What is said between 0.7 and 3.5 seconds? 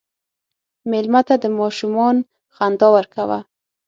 مېلمه ته د ماشومان خندا ورکوه.